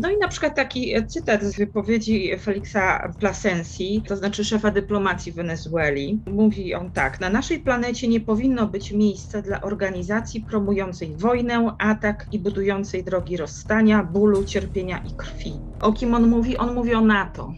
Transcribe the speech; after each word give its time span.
No 0.00 0.10
i 0.10 0.18
na 0.18 0.28
przykład 0.28 0.54
taki 0.54 0.94
cytat 1.06 1.42
z 1.42 1.56
wypowiedzi 1.56 2.38
Felixa 2.38 3.12
Plasensi, 3.20 4.02
to 4.08 4.16
znaczy 4.16 4.44
szefa 4.44 4.70
dyplomacji 4.70 5.32
Wenezueli. 5.32 6.20
Mówi 6.26 6.74
on 6.74 6.90
tak: 6.90 7.20
Na 7.20 7.30
naszej 7.30 7.58
planecie 7.58 8.08
nie 8.08 8.20
powinno 8.20 8.66
być 8.66 8.92
miejsca 8.92 9.42
dla 9.42 9.60
organizacji 9.60 10.40
promującej 10.40 11.16
wojnę, 11.16 11.74
atak 11.78 12.26
i 12.32 12.38
budującej 12.38 13.04
drogi 13.04 13.36
rozstania, 13.36 14.04
bólu, 14.04 14.44
cierpienia 14.44 14.98
i 14.98 15.16
krwi. 15.16 15.52
O 15.80 15.92
kim 15.92 16.14
on 16.14 16.28
mówi? 16.28 16.56
On 16.56 16.74
mówi 16.74 16.94
o 16.94 17.00
NATO. 17.00 17.52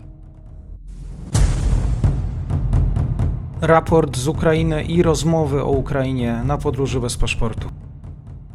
Raport 3.60 4.16
z 4.16 4.28
Ukrainy 4.28 4.84
i 4.84 5.02
rozmowy 5.02 5.62
o 5.62 5.70
Ukrainie 5.70 6.42
na 6.44 6.58
podróży 6.58 7.00
bez 7.00 7.16
paszportu. 7.16 7.68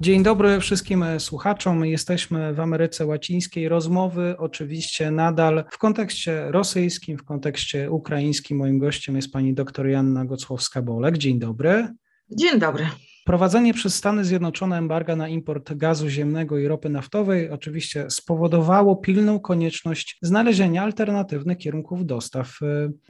Dzień 0.04 0.24
dobry 0.24 0.60
wszystkim 0.60 1.06
słuchaczom. 1.20 1.86
Jesteśmy 1.86 2.54
w 2.54 2.60
Ameryce 2.60 3.06
Łacińskiej. 3.06 3.70
Rozmowy 3.70 4.36
oczywiście 4.38 5.12
nadal 5.12 5.64
w 5.72 5.78
kontekście 5.78 6.52
rosyjskim, 6.52 7.18
w 7.18 7.24
kontekście 7.24 7.92
ukraińskim. 7.92 8.58
Moim 8.58 8.80
gościem 8.80 9.16
jest 9.16 9.32
pani 9.32 9.54
dr 9.54 9.88
Janna 9.88 10.26
Gocłowska-Bolek. 10.26 11.18
Dzień 11.18 11.40
dobry. 11.40 11.88
Dzień 12.30 12.60
dobry. 12.60 12.86
Prowadzenie 13.26 13.74
przez 13.74 13.96
Stany 13.96 14.26
Zjednoczone 14.26 14.78
embarga 14.78 15.16
na 15.16 15.28
import 15.28 15.74
gazu 15.74 16.10
ziemnego 16.10 16.58
i 16.58 16.68
ropy 16.68 16.90
naftowej 16.90 17.50
oczywiście 17.50 18.06
spowodowało 18.10 18.96
pilną 18.96 19.40
konieczność 19.40 20.18
znalezienia 20.22 20.84
alternatywnych 20.84 21.58
kierunków 21.58 22.06
dostaw. 22.06 22.60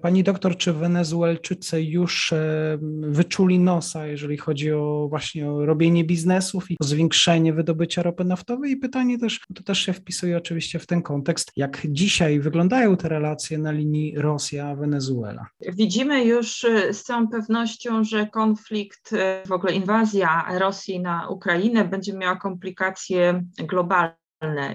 Pani 0.02 0.24
doktor, 0.24 0.58
czy 0.58 0.74
Wenezuelczycy 0.74 1.84
już 1.84 2.34
e, 2.34 2.78
wyczuli 3.02 3.60
nosa, 3.60 4.08
jeżeli 4.08 4.38
chodzi 4.38 4.72
o 4.72 5.08
właśnie 5.10 5.52
o 5.52 5.66
robienie 5.66 6.04
biznesów 6.04 6.72
i 6.72 6.78
zwiększenie 6.82 7.54
wydobycia 7.54 8.04
ropy 8.04 8.24
naftowej? 8.24 8.72
I 8.72 8.78
pytanie 8.78 9.20
też, 9.20 9.40
to 9.56 9.64
też 9.64 9.80
się 9.80 9.94
wpisuje 9.94 10.38
oczywiście 10.38 10.80
w 10.80 10.86
ten 10.86 11.02
kontekst, 11.02 11.52
jak 11.56 11.82
dzisiaj 11.90 12.40
wyglądają 12.40 12.98
te 12.98 13.10
relacje 13.10 13.58
na 13.58 13.72
linii 13.72 14.18
Rosja-Wenezuela? 14.18 15.46
Widzimy 15.74 16.26
już 16.26 16.64
e, 16.64 16.94
z 16.94 17.04
całą 17.04 17.28
pewnością, 17.28 18.04
że 18.04 18.28
konflikt, 18.28 19.14
e, 19.14 19.44
w 19.48 19.52
ogóle 19.52 19.74
inwazja, 19.74 20.03
inwazja 20.04 20.46
Rosji 20.60 21.00
na 21.00 21.30
Ukrainę 21.30 21.86
będzie 21.86 22.14
miała 22.14 22.36
komplikacje 22.36 23.44
globalne 23.58 24.23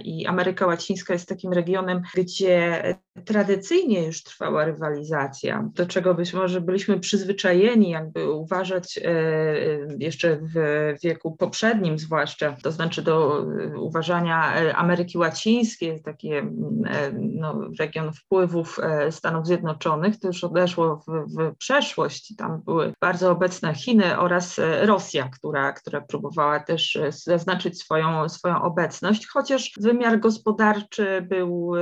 i 0.05 0.27
Ameryka 0.27 0.67
Łacińska 0.67 1.13
jest 1.13 1.29
takim 1.29 1.53
regionem, 1.53 2.03
gdzie 2.15 2.83
tradycyjnie 3.25 4.07
już 4.07 4.23
trwała 4.23 4.65
rywalizacja, 4.65 5.71
do 5.75 5.87
czego 5.87 6.15
być 6.15 6.35
może 6.35 6.61
byliśmy 6.61 7.01
przyzwyczajeni, 7.01 7.91
jakby 7.91 8.33
uważać 8.33 8.99
e, 8.99 9.13
jeszcze 9.99 10.37
w 10.37 10.55
wieku 11.03 11.37
poprzednim 11.37 11.99
zwłaszcza, 11.99 12.57
to 12.63 12.73
znaczy 12.73 13.03
do 13.03 13.47
uważania 13.77 14.55
Ameryki 14.75 15.19
Łacińskiej, 15.19 16.03
takie 16.03 16.51
no, 17.19 17.61
region 17.79 18.13
wpływów 18.13 18.79
e, 18.83 19.13
Stanów 19.13 19.47
Zjednoczonych, 19.47 20.21
to 20.21 20.27
już 20.27 20.45
odeszło 20.45 20.97
w, 20.97 21.37
w 21.37 21.57
przeszłość. 21.57 22.37
Tam 22.37 22.63
były 22.65 22.93
bardzo 23.01 23.31
obecne 23.31 23.75
Chiny 23.75 24.19
oraz 24.19 24.61
Rosja, 24.83 25.29
która, 25.29 25.73
która 25.73 26.01
próbowała 26.01 26.61
też 26.61 26.99
zaznaczyć 27.09 27.81
swoją, 27.81 28.29
swoją 28.29 28.63
obecność, 28.63 29.27
chociaż 29.27 29.58
chociaż 29.59 29.73
wymiar 29.81 30.21
gospodarczy 30.21 31.27
był 31.29 31.73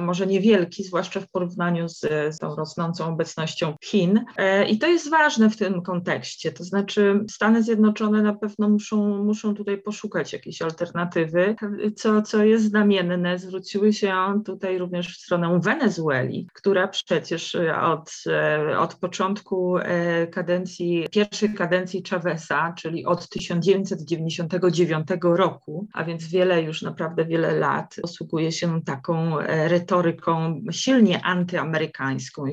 może 0.00 0.26
niewielki, 0.26 0.84
zwłaszcza 0.84 1.20
w 1.20 1.30
porównaniu 1.30 1.88
z, 1.88 2.00
z 2.30 2.38
tą 2.38 2.56
rosnącą 2.56 3.06
obecnością 3.06 3.74
Chin. 3.84 4.24
E, 4.36 4.68
I 4.68 4.78
to 4.78 4.86
jest 4.86 5.10
ważne 5.10 5.50
w 5.50 5.56
tym 5.56 5.82
kontekście, 5.82 6.52
to 6.52 6.64
znaczy 6.64 7.24
Stany 7.30 7.62
Zjednoczone 7.62 8.22
na 8.22 8.34
pewno 8.34 8.68
muszą, 8.68 9.24
muszą 9.24 9.54
tutaj 9.54 9.78
poszukać 9.78 10.32
jakiejś 10.32 10.62
alternatywy, 10.62 11.56
co, 11.96 12.22
co 12.22 12.44
jest 12.44 12.64
znamienne. 12.64 13.38
Zwróciły 13.38 13.92
się 13.92 14.42
tutaj 14.44 14.78
również 14.78 15.18
w 15.18 15.20
stronę 15.20 15.60
Wenezueli, 15.62 16.48
która 16.52 16.88
przecież 16.88 17.56
od, 17.82 18.10
e, 18.26 18.78
od 18.78 18.94
początku 18.94 19.78
e, 19.78 20.26
kadencji, 20.26 21.06
pierwszej 21.10 21.54
kadencji 21.54 22.02
Chaveza, 22.10 22.74
czyli 22.76 23.06
od 23.06 23.28
1999 23.28 25.08
roku, 25.22 25.86
a 25.92 26.04
więc 26.04 26.28
wiele 26.28 26.62
już 26.68 26.82
naprawdę 26.82 27.24
wiele 27.24 27.58
lat 27.58 27.96
posługuje 28.02 28.52
się 28.52 28.82
taką 28.82 29.38
e, 29.38 29.68
retoryką 29.68 30.62
silnie 30.70 31.24
antyamerykańską, 31.24 32.44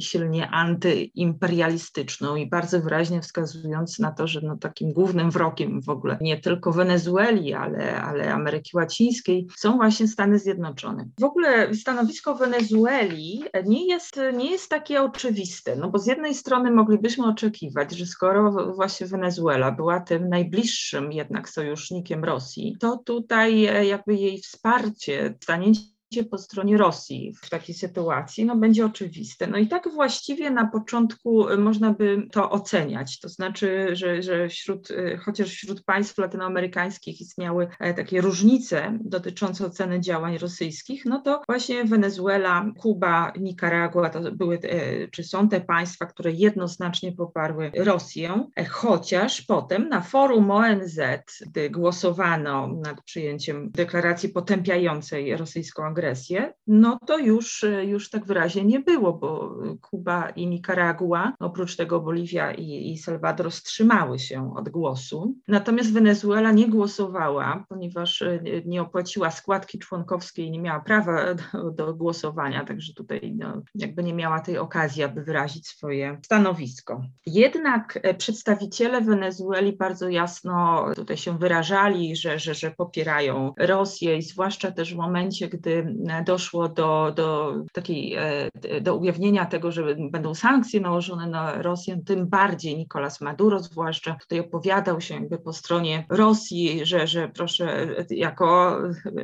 silnie 0.00 0.48
antyimperialistyczną 0.50 2.36
i 2.36 2.48
bardzo 2.48 2.80
wyraźnie 2.80 3.20
wskazując 3.20 3.98
na 3.98 4.12
to, 4.12 4.26
że 4.26 4.40
no 4.40 4.56
takim 4.56 4.92
głównym 4.92 5.30
wrogiem 5.30 5.82
w 5.82 5.88
ogóle 5.88 6.18
nie 6.20 6.40
tylko 6.40 6.72
Wenezueli, 6.72 7.54
ale, 7.54 8.02
ale 8.02 8.32
Ameryki 8.32 8.76
Łacińskiej 8.76 9.46
są 9.56 9.76
właśnie 9.76 10.08
Stany 10.08 10.38
Zjednoczone. 10.38 11.08
W 11.20 11.24
ogóle 11.24 11.74
stanowisko 11.74 12.34
Wenezueli 12.34 13.44
nie 13.66 13.86
jest, 13.86 14.20
nie 14.36 14.50
jest 14.50 14.70
takie 14.70 15.02
oczywiste, 15.02 15.76
no 15.76 15.90
bo 15.90 15.98
z 15.98 16.06
jednej 16.06 16.34
strony 16.34 16.70
moglibyśmy 16.70 17.26
oczekiwać, 17.26 17.96
że 17.96 18.06
skoro 18.06 18.74
właśnie 18.74 19.06
Wenezuela 19.06 19.72
była 19.72 20.00
tym 20.00 20.28
najbliższym 20.28 21.12
jednak 21.12 21.48
sojusznikiem 21.48 22.24
Rosji, 22.24 22.76
to 22.80 22.96
tutaj 22.96 23.43
jakby 23.84 24.14
jej 24.14 24.38
wsparcie, 24.38 25.34
stanięcie 25.42 25.93
po 26.22 26.38
stronie 26.38 26.78
Rosji 26.78 27.34
w 27.42 27.50
takiej 27.50 27.74
sytuacji 27.74 28.44
no, 28.44 28.56
będzie 28.56 28.86
oczywiste. 28.86 29.46
No 29.46 29.58
i 29.58 29.68
tak 29.68 29.88
właściwie 29.94 30.50
na 30.50 30.66
początku 30.66 31.48
y, 31.48 31.58
można 31.58 31.92
by 31.92 32.26
to 32.32 32.50
oceniać, 32.50 33.20
to 33.20 33.28
znaczy, 33.28 33.88
że, 33.92 34.22
że 34.22 34.48
wśród, 34.48 34.90
y, 34.90 35.18
chociaż 35.24 35.48
wśród 35.48 35.84
państw 35.84 36.18
latynoamerykańskich 36.18 37.20
istniały 37.20 37.68
e, 37.80 37.94
takie 37.94 38.20
różnice 38.20 38.98
dotyczące 39.00 39.66
oceny 39.66 40.00
działań 40.00 40.38
rosyjskich, 40.38 41.04
no 41.04 41.20
to 41.20 41.42
właśnie 41.48 41.84
Wenezuela, 41.84 42.70
Kuba, 42.78 43.32
Nikaragua 43.40 44.10
to 44.10 44.32
były, 44.32 44.58
e, 44.62 45.08
czy 45.08 45.24
są 45.24 45.48
te 45.48 45.60
państwa, 45.60 46.06
które 46.06 46.32
jednoznacznie 46.32 47.12
poparły 47.12 47.70
Rosję, 47.76 48.48
e, 48.56 48.64
chociaż 48.64 49.42
potem 49.42 49.88
na 49.88 50.00
forum 50.00 50.50
ONZ, 50.50 51.00
gdy 51.46 51.70
głosowano 51.70 52.66
nad 52.66 53.02
przyjęciem 53.02 53.70
deklaracji 53.70 54.28
potępiającej 54.28 55.36
rosyjską 55.36 55.84
agresję, 55.84 56.03
agresję, 56.04 56.52
no 56.66 56.98
to 57.06 57.18
już, 57.18 57.64
już 57.82 58.10
tak 58.10 58.26
wyraźnie 58.26 58.64
nie 58.64 58.80
było, 58.80 59.12
bo 59.12 59.54
Kuba 59.80 60.30
i 60.30 60.46
Nikaragua, 60.46 61.32
oprócz 61.40 61.76
tego 61.76 62.00
Boliwia 62.00 62.52
i, 62.52 62.92
i 62.92 62.98
Salwador 62.98 63.50
wstrzymały 63.50 64.18
się 64.18 64.54
od 64.56 64.68
głosu. 64.68 65.34
Natomiast 65.48 65.92
Wenezuela 65.92 66.52
nie 66.52 66.68
głosowała, 66.68 67.64
ponieważ 67.68 68.24
nie 68.66 68.82
opłaciła 68.82 69.30
składki 69.30 69.78
członkowskiej, 69.78 70.50
nie 70.50 70.60
miała 70.60 70.80
prawa 70.80 71.34
do, 71.34 71.70
do 71.70 71.94
głosowania, 71.94 72.64
także 72.64 72.94
tutaj 72.94 73.34
no, 73.36 73.62
jakby 73.74 74.02
nie 74.02 74.14
miała 74.14 74.40
tej 74.40 74.58
okazji, 74.58 75.02
aby 75.02 75.22
wyrazić 75.22 75.66
swoje 75.66 76.20
stanowisko. 76.24 77.02
Jednak 77.26 77.98
przedstawiciele 78.18 79.00
Wenezueli 79.00 79.72
bardzo 79.72 80.08
jasno 80.08 80.86
tutaj 80.96 81.16
się 81.16 81.38
wyrażali, 81.38 82.16
że, 82.16 82.38
że, 82.38 82.54
że 82.54 82.70
popierają 82.70 83.54
Rosję 83.58 84.16
i 84.16 84.22
zwłaszcza 84.22 84.70
też 84.70 84.94
w 84.94 84.96
momencie, 84.96 85.48
gdy 85.48 85.83
doszło 86.26 86.68
do, 86.68 87.12
do 87.16 87.54
takiej, 87.72 88.14
e, 88.14 88.80
do 88.80 88.96
ujawnienia 88.96 89.46
tego, 89.46 89.72
że 89.72 89.96
będą 90.10 90.34
sankcje 90.34 90.80
nałożone 90.80 91.26
na 91.26 91.62
Rosję, 91.62 92.00
tym 92.06 92.26
bardziej 92.26 92.76
Nicolas 92.76 93.20
Maduro 93.20 93.58
zwłaszcza 93.58 94.16
tutaj 94.20 94.40
opowiadał 94.40 95.00
się 95.00 95.14
jakby 95.14 95.38
po 95.38 95.52
stronie 95.52 96.06
Rosji, 96.08 96.86
że, 96.86 97.06
że 97.06 97.28
proszę, 97.28 97.88
jako, 98.10 98.78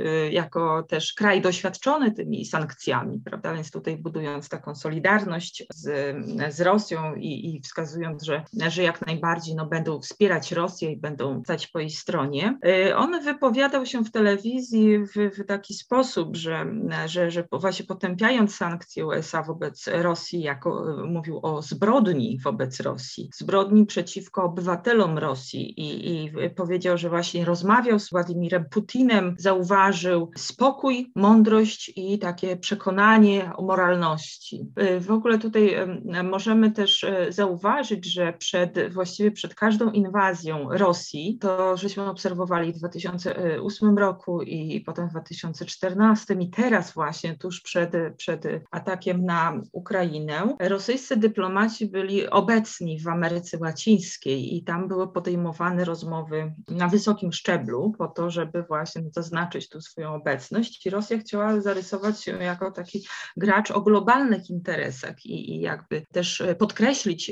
e, 0.04 0.31
jako 0.31 0.82
też 0.82 1.12
kraj 1.12 1.43
doświadczony 1.43 2.12
tymi 2.12 2.44
sankcjami, 2.44 3.21
prawda, 3.25 3.54
więc 3.54 3.71
tutaj 3.71 3.97
budując 3.97 4.48
taką 4.48 4.75
solidarność 4.75 5.66
z, 5.75 6.16
z 6.54 6.60
Rosją 6.60 7.15
i, 7.15 7.54
i 7.54 7.60
wskazując, 7.60 8.22
że, 8.22 8.42
że 8.69 8.82
jak 8.82 9.06
najbardziej 9.06 9.54
no, 9.54 9.66
będą 9.66 10.00
wspierać 10.00 10.53
Rosję 10.53 10.92
i 10.92 10.97
będą 10.97 11.42
stać 11.44 11.66
po 11.66 11.78
jej 11.78 11.91
stronie. 11.91 12.59
E, 12.66 12.97
on 12.97 13.25
wypowiadał 13.25 13.87
się 13.87 14.04
w 14.04 14.10
telewizji 14.10 14.98
w, 14.98 15.12
w 15.38 15.47
taki 15.47 15.74
sposób, 15.74 16.36
że 16.36 16.50
że, 16.51 17.09
że, 17.09 17.31
że 17.31 17.45
właśnie 17.53 17.87
potępiając 17.87 18.57
sankcje 18.57 19.07
USA 19.07 19.43
wobec 19.43 19.89
Rosji, 19.93 20.41
jako 20.41 20.85
mówił 21.07 21.41
o 21.43 21.63
zbrodni 21.63 22.39
wobec 22.45 22.81
Rosji, 22.81 23.31
zbrodni 23.35 23.87
przeciwko 23.87 24.45
obywatelom 24.45 25.19
Rosji 25.19 25.81
i, 25.81 26.25
i 26.25 26.51
powiedział, 26.51 26.99
że 26.99 27.09
właśnie 27.09 27.45
rozmawiał 27.45 27.99
z 27.99 28.11
Władimirem 28.11 28.65
Putinem, 28.71 29.35
zauważył 29.39 30.31
spokój, 30.37 31.13
mądrość 31.17 31.93
i 31.97 32.19
takie 32.19 32.57
przekonanie 32.57 33.53
o 33.57 33.63
moralności. 33.63 34.67
W 35.01 35.11
ogóle 35.11 35.39
tutaj 35.39 35.77
możemy 36.25 36.71
też 36.71 37.05
e, 37.05 37.33
zauważyć, 37.33 38.13
że 38.13 38.33
przed, 38.33 38.93
właściwie 38.93 39.31
przed 39.31 39.55
każdą 39.55 39.91
inwazją 39.91 40.69
Rosji, 40.71 41.39
to 41.41 41.77
żeśmy 41.77 42.11
obserwowali 42.11 42.73
w 42.73 42.77
2008 42.77 43.99
roku 43.99 44.43
i 44.43 44.81
potem 44.81 45.09
w 45.09 45.11
2014 45.11 46.37
przynajmniej 46.41 46.71
teraz 46.71 46.92
właśnie, 46.92 47.37
tuż 47.37 47.60
przed, 47.60 47.92
przed 48.16 48.45
atakiem 48.71 49.25
na 49.25 49.63
Ukrainę, 49.72 50.57
rosyjscy 50.60 51.16
dyplomaci 51.16 51.87
byli 51.87 52.31
obecni 52.31 53.01
w 53.01 53.09
Ameryce 53.09 53.59
Łacińskiej 53.59 54.57
i 54.57 54.65
tam 54.65 54.89
były 54.89 55.13
podejmowane 55.13 55.84
rozmowy 55.84 56.53
na 56.69 56.89
wysokim 56.89 57.33
szczeblu 57.33 57.95
po 57.98 58.09
to, 58.09 58.31
żeby 58.31 58.63
właśnie 58.63 59.03
zaznaczyć 59.13 59.69
tu 59.69 59.81
swoją 59.81 60.15
obecność 60.15 60.87
i 60.87 60.91
Rosja 60.91 61.19
chciała 61.19 61.60
zarysować 61.60 62.25
się 62.25 62.33
jako 62.33 62.71
taki 62.71 63.07
gracz 63.37 63.71
o 63.71 63.81
globalnych 63.81 64.51
interesach 64.51 65.27
i, 65.27 65.57
i 65.57 65.60
jakby 65.60 66.07
też 66.13 66.42
podkreślić 66.59 67.31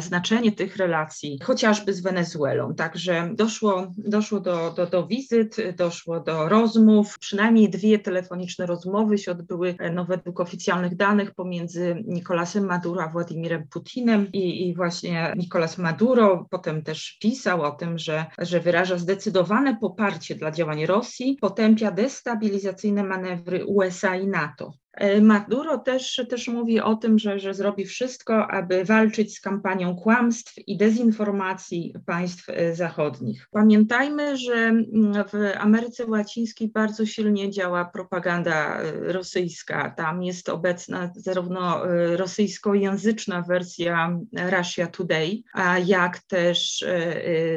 znaczenie 0.00 0.52
tych 0.52 0.76
relacji, 0.76 1.38
chociażby 1.42 1.94
z 1.94 2.00
Wenezuelą. 2.00 2.74
Także 2.74 3.30
doszło, 3.34 3.94
doszło 3.98 4.40
do, 4.40 4.70
do, 4.70 4.86
do 4.86 5.06
wizyt, 5.06 5.56
doszło 5.76 6.20
do 6.20 6.48
rozmów, 6.48 7.18
przynajmniej 7.18 7.70
dwie 7.70 7.98
telefoniczne 7.98 8.47
rozmowy 8.58 9.18
się 9.18 9.32
odbyły, 9.32 9.74
no 9.92 10.04
według 10.04 10.40
oficjalnych 10.40 10.96
danych, 10.96 11.34
pomiędzy 11.34 12.04
Nicolasem 12.06 12.66
Maduro 12.66 13.02
a 13.02 13.08
Władimirem 13.08 13.68
Putinem 13.68 14.32
i, 14.32 14.68
i 14.68 14.74
właśnie 14.74 15.32
Nicolas 15.36 15.78
Maduro 15.78 16.46
potem 16.50 16.82
też 16.82 17.18
pisał 17.20 17.62
o 17.62 17.70
tym, 17.70 17.98
że, 17.98 18.26
że 18.38 18.60
wyraża 18.60 18.98
zdecydowane 18.98 19.76
poparcie 19.76 20.34
dla 20.34 20.50
działań 20.50 20.86
Rosji, 20.86 21.38
potępia 21.40 21.90
destabilizacyjne 21.90 23.04
manewry 23.04 23.64
USA 23.64 24.16
i 24.16 24.26
NATO. 24.26 24.72
E, 24.98 25.20
Maduro 25.20 25.78
też, 25.78 26.20
też 26.28 26.48
mówi 26.48 26.80
o 26.80 26.94
tym, 26.94 27.18
że, 27.18 27.38
że 27.38 27.54
zrobi 27.54 27.84
wszystko, 27.86 28.46
aby 28.50 28.84
walczyć 28.84 29.36
z 29.36 29.40
kampanią 29.40 29.96
kłamstw 29.96 30.54
i 30.66 30.76
dezinformacji 30.76 31.94
państw 32.06 32.48
e, 32.48 32.74
zachodnich. 32.74 33.48
Pamiętajmy, 33.50 34.36
że 34.36 34.54
mm, 34.54 35.24
w 35.24 35.32
Ameryce 35.58 36.06
Łacińskiej 36.06 36.68
bardzo 36.68 37.06
silnie 37.06 37.50
działa 37.50 37.84
propaganda 37.84 38.80
e, 38.80 39.12
rosyjska. 39.12 39.94
Tam 39.96 40.22
jest 40.22 40.48
obecna 40.48 41.10
zarówno 41.16 41.82
rosyjskojęzyczna 42.16 43.42
wersja 43.42 44.18
Russia 44.50 44.86
Today, 44.86 45.42
a 45.52 45.78
jak 45.78 46.18
też 46.18 46.84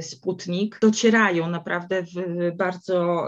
Sputnik. 0.01 0.79
Docierają 0.81 1.49
naprawdę 1.49 2.03
w 2.03 2.55
bardzo 2.55 3.27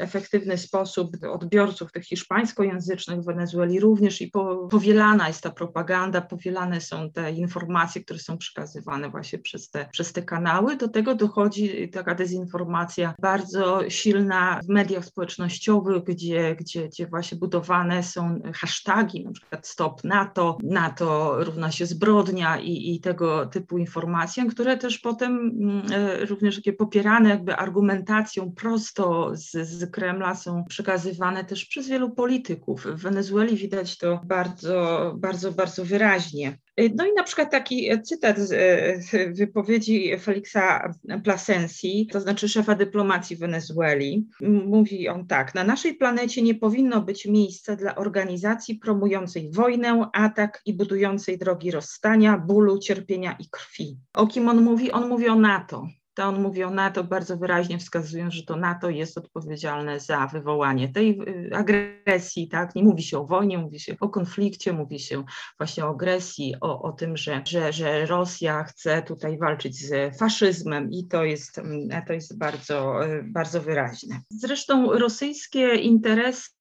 efektywny 0.00 0.58
sposób 0.58 1.16
do 1.16 1.32
odbiorców 1.32 1.92
tych 1.92 2.04
hiszpańskojęzycznych, 2.04 2.97
w 3.06 3.24
Wenezueli 3.24 3.80
również 3.80 4.20
i 4.20 4.30
po, 4.30 4.68
powielana 4.70 5.28
jest 5.28 5.42
ta 5.42 5.50
propaganda, 5.50 6.20
powielane 6.20 6.80
są 6.80 7.10
te 7.10 7.32
informacje, 7.32 8.04
które 8.04 8.18
są 8.18 8.38
przekazywane 8.38 9.10
właśnie 9.10 9.38
przez 9.38 9.70
te, 9.70 9.88
przez 9.92 10.12
te 10.12 10.22
kanały. 10.22 10.76
Do 10.76 10.88
tego 10.88 11.14
dochodzi 11.14 11.88
taka 11.88 12.14
dezinformacja 12.14 13.14
bardzo 13.20 13.90
silna 13.90 14.60
w 14.64 14.68
mediach 14.68 15.04
społecznościowych, 15.04 16.04
gdzie, 16.04 16.56
gdzie, 16.56 16.88
gdzie 16.88 17.06
właśnie 17.06 17.38
budowane 17.38 18.02
są 18.02 18.40
hasztagi, 18.54 19.24
na 19.24 19.32
przykład 19.32 19.66
stop 19.66 20.04
NATO, 20.04 20.58
NATO 20.62 21.36
równa 21.44 21.70
się 21.70 21.86
zbrodnia 21.86 22.58
i, 22.60 22.94
i 22.94 23.00
tego 23.00 23.46
typu 23.46 23.78
informacje, 23.78 24.46
które 24.46 24.76
też 24.76 24.98
potem 24.98 25.52
e, 25.92 26.26
również 26.26 26.56
takie 26.56 26.72
popierane 26.72 27.28
jakby 27.28 27.56
argumentacją 27.56 28.52
prosto 28.52 29.30
z, 29.32 29.68
z 29.68 29.90
Kremla 29.90 30.34
są 30.34 30.64
przekazywane 30.64 31.44
też 31.44 31.64
przez 31.64 31.88
wielu 31.88 32.10
polityków. 32.10 32.86
W 32.94 33.02
Wenezueli 33.02 33.56
widać 33.56 33.98
to 33.98 34.20
bardzo, 34.24 35.14
bardzo, 35.18 35.52
bardzo 35.52 35.84
wyraźnie. 35.84 36.58
No 36.94 37.06
i 37.06 37.12
na 37.16 37.22
przykład 37.22 37.50
taki 37.50 38.02
cytat 38.02 38.38
z 38.38 39.38
wypowiedzi 39.38 40.18
Felixa 40.18 40.92
Plasensi, 41.24 42.08
to 42.12 42.20
znaczy 42.20 42.48
szefa 42.48 42.74
dyplomacji 42.74 43.36
Wenezueli. 43.36 44.26
Mówi 44.66 45.08
on 45.08 45.26
tak: 45.26 45.54
Na 45.54 45.64
naszej 45.64 45.94
planecie 45.94 46.42
nie 46.42 46.54
powinno 46.54 47.00
być 47.00 47.26
miejsca 47.26 47.76
dla 47.76 47.94
organizacji 47.94 48.74
promującej 48.74 49.50
wojnę, 49.52 50.08
atak 50.12 50.60
i 50.66 50.74
budującej 50.74 51.38
drogi 51.38 51.70
rozstania, 51.70 52.38
bólu, 52.38 52.78
cierpienia 52.78 53.36
i 53.38 53.48
krwi. 53.50 53.98
O 54.14 54.26
kim 54.26 54.48
on 54.48 54.62
mówi? 54.62 54.92
On 54.92 55.08
mówi 55.08 55.28
o 55.28 55.34
NATO 55.34 55.86
to 56.18 56.24
on 56.24 56.42
mówi 56.42 56.64
o 56.64 56.70
NATO 56.70 57.04
bardzo 57.04 57.36
wyraźnie 57.36 57.78
wskazując, 57.78 58.34
że 58.34 58.42
to 58.42 58.56
NATO 58.56 58.90
jest 58.90 59.18
odpowiedzialne 59.18 60.00
za 60.00 60.26
wywołanie 60.26 60.88
tej 60.88 61.20
y, 61.20 61.50
agresji, 61.54 62.48
tak? 62.48 62.74
Nie 62.74 62.82
mówi 62.82 63.02
się 63.02 63.18
o 63.18 63.26
wojnie, 63.26 63.58
mówi 63.58 63.80
się 63.80 63.96
o 64.00 64.08
konflikcie, 64.08 64.72
mówi 64.72 64.98
się 64.98 65.24
właśnie 65.58 65.84
o 65.84 65.88
agresji, 65.88 66.54
o, 66.60 66.82
o 66.82 66.92
tym, 66.92 67.16
że, 67.16 67.42
że, 67.46 67.72
że 67.72 68.06
Rosja 68.06 68.64
chce 68.64 69.02
tutaj 69.02 69.38
walczyć 69.38 69.76
z 69.76 70.18
faszyzmem 70.18 70.90
i 70.90 71.06
to 71.06 71.24
jest, 71.24 71.58
mm, 71.58 71.88
to 72.06 72.12
jest 72.12 72.38
bardzo, 72.38 73.06
y, 73.06 73.22
bardzo 73.22 73.60
wyraźne. 73.60 74.20
Zresztą 74.30 74.98
rosyjskie 74.98 75.74
interesy 75.74 76.57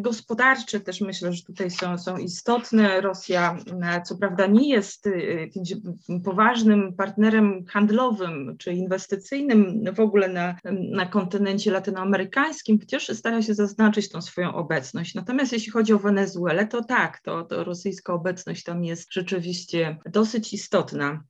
gospodarcze 0.00 0.80
też 0.80 1.00
myślę, 1.00 1.32
że 1.32 1.42
tutaj 1.42 1.70
są, 1.70 1.98
są 1.98 2.16
istotne. 2.16 3.00
Rosja 3.00 3.58
e, 3.82 4.02
co 4.02 4.16
prawda 4.16 4.46
nie 4.46 4.68
jest 4.68 5.06
y, 5.06 5.40
jakimś 5.40 5.74
poważnym 6.24 6.92
partnerem 6.96 7.64
handlowym 7.66 8.56
czy 8.58 8.72
inwestycyjnym 8.72 9.84
w 9.94 10.00
ogóle 10.00 10.28
na, 10.28 10.56
na 10.90 11.06
kontynencie 11.06 11.70
latynoamerykańskim, 11.70 12.78
chociaż 12.78 13.08
stara 13.08 13.42
się 13.42 13.54
zaznaczyć 13.54 14.08
tą 14.08 14.22
swoją 14.22 14.54
obecność. 14.54 15.14
Natomiast 15.14 15.52
jeśli 15.52 15.72
chodzi 15.72 15.92
o 15.92 15.98
Wenezuelę, 15.98 16.66
to 16.66 16.84
tak, 16.84 17.20
to, 17.20 17.44
to 17.44 17.64
rosyjska 17.64 18.14
obecność 18.14 18.64
tam 18.64 18.84
jest 18.84 19.12
rzeczywiście 19.12 19.96
dosyć 20.06 20.52
istotna 20.52 21.22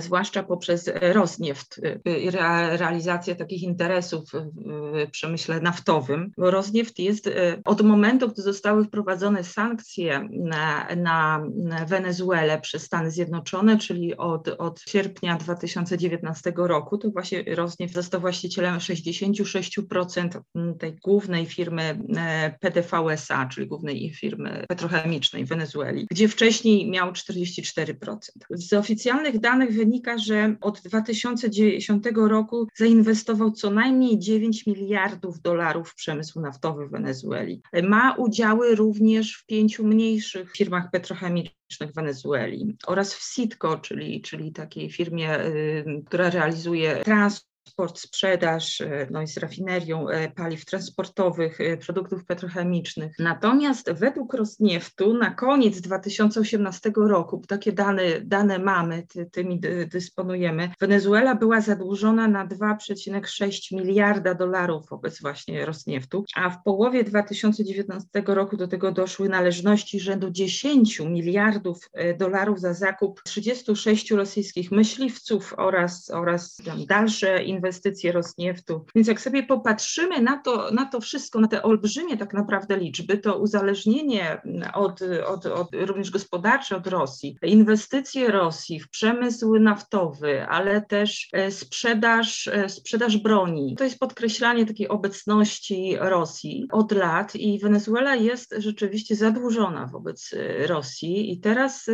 zwłaszcza 0.00 0.42
poprzez 0.42 0.90
Rosnieft 1.00 1.80
i 2.04 2.30
realizację 2.76 3.36
takich 3.36 3.62
interesów 3.62 4.24
w 4.32 5.10
przemyśle 5.10 5.60
naftowym. 5.60 6.32
Bo 6.38 6.50
jest 6.98 7.26
e, 7.26 7.60
od 7.64 7.82
momentu, 7.82 8.28
gdy 8.28 8.42
zostały 8.42 8.84
wprowadzone 8.84 9.44
sankcje 9.44 10.28
na, 10.30 10.88
na 10.94 11.42
Wenezuelę 11.86 12.60
przez 12.60 12.82
Stany 12.82 13.10
Zjednoczone, 13.10 13.78
czyli 13.78 14.16
od, 14.16 14.48
od 14.48 14.80
sierpnia 14.80 15.36
2019 15.36 16.52
roku, 16.56 16.98
to 16.98 17.10
właśnie 17.10 17.44
Rosnieft 17.54 17.94
został 17.94 18.20
właścicielem 18.20 18.78
66% 18.78 20.40
tej 20.78 20.96
głównej 21.04 21.46
firmy 21.46 22.00
e, 22.16 22.54
PDVSA, 22.60 23.46
czyli 23.46 23.66
głównej 23.66 24.14
firmy 24.14 24.64
petrochemicznej 24.68 25.44
w 25.44 25.48
Wenezueli, 25.48 26.06
gdzie 26.10 26.28
wcześniej 26.28 26.90
miał 26.90 27.12
44%. 27.12 28.16
Z 28.50 28.72
oficjalnych 28.72 29.40
danych 29.40 29.77
wynika, 29.78 30.18
że 30.18 30.56
od 30.60 30.80
2010 30.80 32.04
roku 32.14 32.68
zainwestował 32.74 33.52
co 33.52 33.70
najmniej 33.70 34.18
9 34.18 34.66
miliardów 34.66 35.40
dolarów 35.40 35.90
w 35.90 35.94
przemysł 35.94 36.40
naftowy 36.40 36.86
w 36.86 36.90
Wenezueli. 36.90 37.62
Ma 37.82 38.14
udziały 38.14 38.74
również 38.74 39.36
w 39.36 39.46
pięciu 39.46 39.86
mniejszych 39.86 40.52
firmach 40.52 40.90
petrochemicznych 40.90 41.90
w 41.90 41.94
Wenezueli 41.94 42.76
oraz 42.86 43.14
w 43.14 43.34
Citgo, 43.34 43.78
czyli, 43.78 44.22
czyli 44.22 44.52
takiej 44.52 44.90
firmie, 44.90 45.40
y, 45.40 46.02
która 46.06 46.30
realizuje 46.30 47.02
transport 47.04 47.47
transport, 47.68 47.98
sprzedaż, 47.98 48.80
e, 48.80 49.06
no 49.10 49.22
i 49.22 49.26
z 49.26 49.36
rafinerią 49.36 50.08
e, 50.08 50.30
paliw 50.30 50.64
transportowych, 50.64 51.60
e, 51.60 51.76
produktów 51.76 52.24
petrochemicznych. 52.24 53.18
Natomiast 53.18 53.92
według 53.92 54.34
Rosnieftu 54.34 55.14
na 55.14 55.30
koniec 55.30 55.80
2018 55.80 56.92
roku, 56.96 57.42
takie 57.48 57.72
dane, 57.72 58.02
dane 58.20 58.58
mamy, 58.58 59.02
ty, 59.02 59.26
tymi 59.26 59.60
dysponujemy, 59.90 60.70
Wenezuela 60.80 61.34
była 61.34 61.60
zadłużona 61.60 62.28
na 62.28 62.46
2,6 62.46 63.76
miliarda 63.76 64.34
dolarów 64.34 64.88
wobec 64.88 65.20
właśnie 65.20 65.66
Rosnieftu, 65.66 66.24
a 66.34 66.50
w 66.50 66.62
połowie 66.62 67.04
2019 67.04 68.08
roku 68.26 68.56
do 68.56 68.68
tego 68.68 68.92
doszły 68.92 69.28
należności 69.28 70.00
rzędu 70.00 70.30
10 70.30 71.00
miliardów 71.00 71.90
dolarów 72.18 72.60
za 72.60 72.74
zakup 72.74 73.22
36 73.22 74.10
rosyjskich 74.10 74.70
myśliwców 74.70 75.54
oraz, 75.56 76.10
oraz 76.10 76.62
dalsze 76.86 77.44
inwestycje 77.44 77.57
inwestycje 77.58 78.12
Rosnieftu. 78.12 78.84
Więc 78.94 79.08
jak 79.08 79.20
sobie 79.20 79.42
popatrzymy 79.42 80.20
na 80.22 80.36
to, 80.36 80.70
na 80.70 80.84
to 80.84 81.00
wszystko, 81.00 81.40
na 81.40 81.48
te 81.48 81.62
olbrzymie 81.62 82.16
tak 82.16 82.34
naprawdę 82.34 82.76
liczby, 82.76 83.18
to 83.18 83.38
uzależnienie 83.38 84.42
od, 84.74 85.00
od, 85.26 85.46
od 85.46 85.68
również 85.72 86.10
gospodarcze 86.10 86.76
od 86.76 86.86
Rosji, 86.86 87.36
inwestycje 87.42 88.30
Rosji 88.30 88.80
w 88.80 88.90
przemysł 88.90 89.58
naftowy, 89.58 90.46
ale 90.46 90.82
też 90.82 91.28
e, 91.32 91.50
sprzedaż, 91.50 92.48
e, 92.48 92.68
sprzedaż 92.68 93.16
broni, 93.16 93.76
to 93.78 93.84
jest 93.84 93.98
podkreślanie 93.98 94.66
takiej 94.66 94.88
obecności 94.88 95.96
Rosji 96.00 96.68
od 96.72 96.92
lat 96.92 97.36
i 97.36 97.58
Wenezuela 97.58 98.14
jest 98.14 98.54
rzeczywiście 98.58 99.16
zadłużona 99.16 99.86
wobec 99.86 100.30
e, 100.32 100.66
Rosji 100.66 101.32
i 101.32 101.40
teraz 101.40 101.86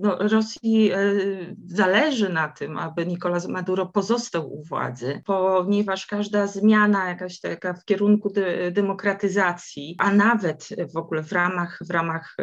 no, 0.00 0.16
Rosji 0.18 0.90
zależy 1.66 2.28
na 2.28 2.48
tym, 2.48 2.78
aby 2.78 3.06
Nicolás 3.06 3.48
Maduro 3.48 3.86
pozostał 3.86 4.39
u 4.42 4.62
władzy, 4.62 5.22
ponieważ 5.26 6.06
każda 6.06 6.46
zmiana 6.46 7.08
jakaś 7.08 7.40
taka 7.40 7.74
w 7.74 7.84
kierunku 7.84 8.30
de 8.30 8.70
demokratyzacji, 8.70 9.96
a 9.98 10.12
nawet 10.12 10.68
w 10.94 10.96
ogóle 10.96 11.22
w 11.22 11.32
ramach, 11.32 11.78
w 11.88 11.90
ramach 11.90 12.36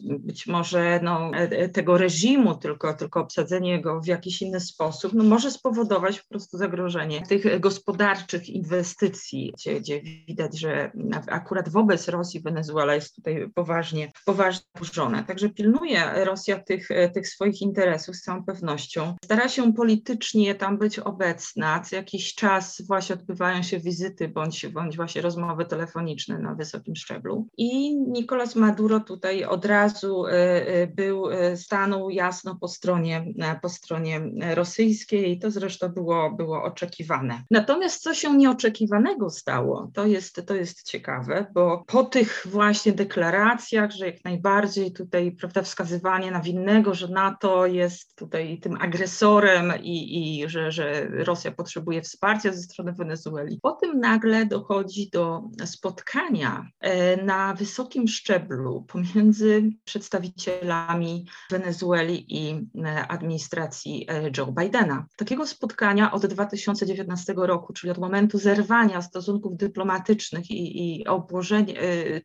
być 0.00 0.46
może 0.46 1.00
no, 1.02 1.30
tego 1.72 1.98
reżimu, 1.98 2.54
tylko, 2.54 2.94
tylko 2.94 3.20
obsadzenie 3.20 3.80
go 3.80 4.00
w 4.00 4.06
jakiś 4.06 4.42
inny 4.42 4.60
sposób, 4.60 5.12
no, 5.12 5.24
może 5.24 5.50
spowodować 5.50 6.20
po 6.20 6.28
prostu 6.28 6.58
zagrożenie 6.58 7.22
tych 7.26 7.60
gospodarczych 7.60 8.48
inwestycji, 8.48 9.52
gdzie, 9.54 9.80
gdzie 9.80 10.00
widać, 10.28 10.58
że 10.58 10.92
akurat 11.26 11.68
wobec 11.68 12.08
Rosji 12.08 12.40
Wenezuela 12.40 12.94
jest 12.94 13.16
tutaj 13.16 13.50
poważnie, 13.54 14.12
poważnie 14.26 14.64
burzona. 14.78 15.22
Także 15.22 15.48
pilnuje 15.48 16.24
Rosja 16.24 16.58
tych, 16.58 16.88
tych 17.14 17.28
swoich 17.28 17.62
interesów 17.62 18.16
z 18.16 18.22
całą 18.22 18.44
pewnością. 18.44 19.14
Stara 19.24 19.48
się 19.48 19.72
politycznie 19.72 20.54
tam 20.54 20.78
być 20.78 20.98
obecna. 21.08 21.80
Co 21.80 21.96
jakiś 21.96 22.34
czas 22.34 22.82
właśnie 22.86 23.14
odbywają 23.14 23.62
się 23.62 23.78
wizyty 23.78 24.28
bądź, 24.28 24.66
bądź 24.66 24.96
właśnie 24.96 25.22
rozmowy 25.22 25.64
telefoniczne 25.64 26.38
na 26.38 26.54
wysokim 26.54 26.96
szczeblu. 26.96 27.48
I 27.56 27.96
Nicolas 27.96 28.56
Maduro 28.56 29.00
tutaj 29.00 29.44
od 29.44 29.64
razu 29.64 30.26
e, 30.26 30.32
e, 30.32 30.86
był, 30.86 31.30
e, 31.30 31.56
stanął 31.56 32.10
jasno 32.10 32.56
po 32.60 32.68
stronie, 32.68 33.24
po 33.62 33.68
stronie 33.68 34.20
rosyjskiej 34.54 35.38
to 35.38 35.50
zresztą 35.50 35.88
było, 35.88 36.30
było 36.30 36.62
oczekiwane. 36.62 37.42
Natomiast 37.50 38.02
co 38.02 38.14
się 38.14 38.36
nieoczekiwanego 38.36 39.30
stało, 39.30 39.90
to 39.94 40.06
jest, 40.06 40.46
to 40.46 40.54
jest 40.54 40.82
ciekawe, 40.82 41.46
bo 41.54 41.84
po 41.86 42.04
tych 42.04 42.46
właśnie 42.50 42.92
deklaracjach, 42.92 43.90
że 43.90 44.06
jak 44.06 44.24
najbardziej 44.24 44.92
tutaj 44.92 45.32
prawda, 45.32 45.62
wskazywanie 45.62 46.30
na 46.30 46.40
winnego, 46.40 46.94
że 46.94 47.08
NATO 47.08 47.66
jest 47.66 48.16
tutaj 48.16 48.60
tym 48.60 48.76
agresorem 48.80 49.72
i, 49.82 50.40
i 50.40 50.48
że, 50.48 50.72
że 50.72 50.97
Rosja 51.10 51.52
potrzebuje 51.52 52.02
wsparcia 52.02 52.52
ze 52.52 52.62
strony 52.62 52.92
Wenezueli. 52.92 53.58
Potem 53.62 54.00
nagle 54.00 54.46
dochodzi 54.46 55.10
do 55.12 55.42
spotkania 55.64 56.66
e, 56.80 57.24
na 57.24 57.54
wysokim 57.54 58.08
szczeblu 58.08 58.86
pomiędzy 58.88 59.70
przedstawicielami 59.84 61.26
Wenezueli 61.50 62.24
i 62.28 62.68
e, 62.84 63.06
administracji 63.08 64.06
e, 64.08 64.30
Joe 64.36 64.52
Bidena. 64.52 65.06
Takiego 65.16 65.46
spotkania 65.46 66.12
od 66.12 66.26
2019 66.26 67.34
roku, 67.36 67.72
czyli 67.72 67.90
od 67.90 67.98
momentu 67.98 68.38
zerwania 68.38 69.02
stosunków 69.02 69.56
dyplomatycznych 69.56 70.50
i, 70.50 71.00
i 71.00 71.06
obłożenia 71.06 71.74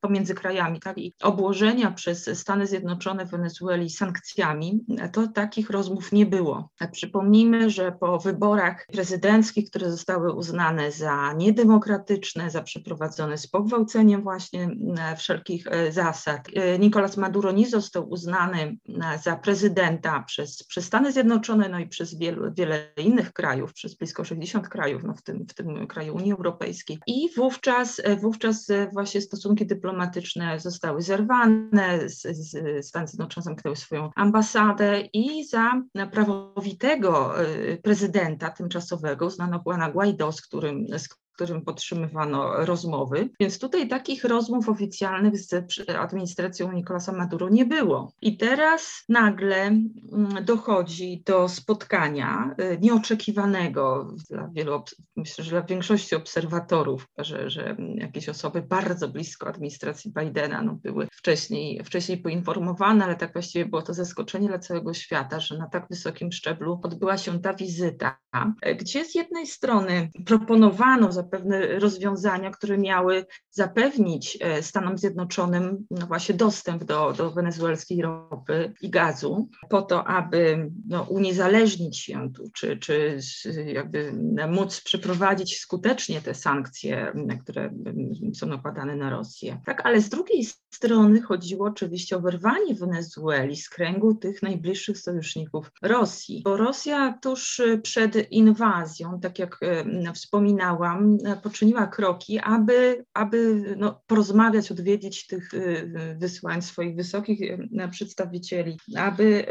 pomiędzy 0.01 0.35
krajami, 0.35 0.79
tak, 0.79 0.97
i 0.97 1.13
obłożenia 1.21 1.91
przez 1.91 2.39
Stany 2.39 2.67
Zjednoczone 2.67 3.25
Wenezueli 3.25 3.89
sankcjami, 3.89 4.85
to 5.11 5.27
takich 5.27 5.69
rozmów 5.69 6.11
nie 6.11 6.25
było. 6.25 6.69
Przypomnijmy, 6.91 7.69
że 7.69 7.91
po 7.91 8.19
wyborach 8.19 8.62
prezydenckich, 8.91 9.69
które 9.69 9.91
zostały 9.91 10.33
uznane 10.33 10.91
za 10.91 11.33
niedemokratyczne, 11.33 12.49
za 12.49 12.61
przeprowadzone 12.61 13.37
z 13.37 13.47
pogwałceniem 13.47 14.23
właśnie 14.23 14.69
e, 14.97 15.15
wszelkich 15.15 15.67
e, 15.67 15.91
zasad, 15.91 16.47
e, 16.55 16.79
Nicolas 16.79 17.17
Maduro 17.17 17.51
nie 17.51 17.69
został 17.69 18.09
uznany 18.09 18.77
za 19.23 19.35
prezydenta 19.35 20.23
przez, 20.27 20.63
przez 20.63 20.85
Stany 20.85 21.11
Zjednoczone, 21.11 21.69
no 21.69 21.79
i 21.79 21.87
przez 21.87 22.17
wielu, 22.17 22.53
wiele 22.53 22.91
innych 22.97 23.33
krajów, 23.33 23.73
przez 23.73 23.95
blisko 23.95 24.23
60 24.23 24.69
krajów, 24.69 25.03
no 25.03 25.13
w, 25.13 25.21
tym, 25.21 25.45
w 25.49 25.53
tym 25.53 25.87
kraju 25.87 26.15
Unii 26.15 26.31
Europejskiej. 26.31 26.99
I 27.07 27.29
wówczas, 27.37 28.01
wówczas 28.21 28.67
właśnie 28.93 29.21
stosunki 29.21 29.65
dyplomatyczne 29.65 30.59
zostały 30.59 31.01
zerwane, 31.01 32.09
Stany 32.81 33.07
Zjednoczone 33.07 33.43
zamknęły 33.43 33.75
swoją 33.75 34.09
ambasadę 34.15 35.01
i 35.13 35.45
za 35.45 35.81
prawowitego 36.11 37.33
prezydenta 37.83 38.49
tymczasowego 38.53 39.25
uznano 39.25 39.63
Juana 39.65 39.91
Guaido, 39.91 40.31
z 40.31 40.41
którym, 40.41 40.87
z 40.99 41.07
którym 41.33 41.61
podtrzymywano 41.61 42.65
rozmowy. 42.65 43.29
Więc 43.39 43.59
tutaj 43.59 43.87
takich 43.87 44.23
rozmów 44.23 44.69
oficjalnych 44.69 45.37
z 45.37 45.53
administracją 45.99 46.71
Nicolasa 46.71 47.11
Maduro 47.11 47.49
nie 47.49 47.65
było. 47.65 48.13
I 48.21 48.37
teraz 48.37 49.03
nagle 49.09 49.57
mm, 49.57 50.45
dochodzi 50.45 51.23
do 51.25 51.49
spotkania 51.49 52.55
y, 52.59 52.77
nieoczekiwanego 52.81 54.13
dla 54.29 54.49
wielu, 54.53 54.83
myślę, 55.15 55.43
że 55.43 55.51
dla 55.51 55.61
większości 55.61 56.15
obserwatorów, 56.15 57.07
że, 57.17 57.49
że 57.49 57.75
jakieś 57.95 58.29
osoby 58.29 58.61
bardzo 58.61 59.07
blisko 59.07 59.47
administracji 59.47 60.11
Bidena 60.19 60.61
no, 60.61 60.73
były 60.73 61.07
wcześniej, 61.11 61.83
wcześniej 61.83 62.17
poinformowane, 62.17 63.05
ale 63.05 63.15
tak 63.15 63.33
właściwie 63.33 63.65
było 63.65 63.81
to 63.81 63.93
zaskoczenie 63.93 64.47
dla 64.47 64.59
całego 64.59 64.93
świata, 64.93 65.39
że 65.39 65.57
na 65.57 65.67
tak 65.67 65.87
wysokim 65.89 66.31
szczeblu 66.31 66.79
odbyła 66.83 67.17
się 67.17 67.41
ta 67.41 67.53
wizyta, 67.53 68.17
gdzie 68.79 69.05
z 69.05 69.15
jednej 69.15 69.47
strony 69.47 70.09
proponowano 70.25 71.11
pewne 71.23 71.79
rozwiązania, 71.79 72.51
które 72.51 72.77
miały 72.77 73.25
zapewnić 73.51 74.37
e, 74.41 74.63
Stanom 74.63 74.97
Zjednoczonym 74.97 75.85
no 75.91 76.07
właśnie 76.07 76.35
dostęp 76.35 76.83
do, 76.83 77.13
do 77.13 77.31
wenezuelskiej 77.31 78.01
ropy 78.01 78.73
i 78.81 78.89
gazu, 78.89 79.49
po 79.69 79.81
to, 79.81 80.07
aby 80.07 80.71
no, 80.87 81.03
uniezależnić 81.03 81.99
się 81.99 82.31
tu, 82.33 82.49
czy, 82.53 82.77
czy 82.77 83.19
jakby 83.65 84.13
móc 84.49 84.81
przeprowadzić 84.81 85.59
skutecznie 85.59 86.21
te 86.21 86.33
sankcje, 86.33 87.13
które 87.43 87.73
są 88.33 88.47
nakładane 88.47 88.95
na 88.95 89.09
Rosję. 89.09 89.61
Tak, 89.65 89.85
ale 89.85 90.01
z 90.01 90.09
drugiej 90.09 90.45
strony 90.73 91.21
chodziło 91.21 91.67
oczywiście 91.67 92.17
o 92.17 92.21
wyrwanie 92.21 92.75
Wenezueli 92.75 93.55
z 93.55 93.69
kręgu 93.69 94.15
tych 94.15 94.43
najbliższych 94.43 94.97
sojuszników 94.97 95.71
Rosji, 95.81 96.41
bo 96.45 96.57
Rosja 96.57 97.19
tuż 97.21 97.61
przed 97.83 98.31
inwazją, 98.31 99.19
tak 99.19 99.39
jak 99.39 99.59
e, 99.61 100.13
wspominałam, 100.13 101.12
poczyniła 101.43 101.87
kroki, 101.87 102.39
aby, 102.39 103.05
aby 103.13 103.63
no, 103.77 104.01
porozmawiać, 104.07 104.71
odwiedzić 104.71 105.27
tych 105.27 105.53
y, 105.53 106.17
wysłań 106.19 106.61
swoich 106.61 106.95
wysokich 106.95 107.41
y, 107.41 107.89
przedstawicieli, 107.91 108.77
aby 108.97 109.45